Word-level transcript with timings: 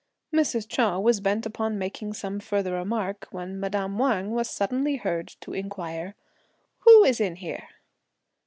Mrs. 0.33 0.67
Chou 0.67 0.99
was 0.99 1.19
bent 1.19 1.45
upon 1.45 1.77
making 1.77 2.13
some 2.13 2.39
further 2.39 2.71
remark, 2.73 3.27
when 3.29 3.59
madame 3.59 3.99
Wang 3.99 4.31
was 4.31 4.49
suddenly 4.49 4.95
heard 4.95 5.27
to 5.41 5.53
enquire, 5.53 6.15
"Who 6.79 7.03
is 7.03 7.21
in 7.21 7.35
here?" 7.35 7.69